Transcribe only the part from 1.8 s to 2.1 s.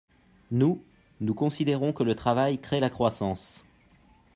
que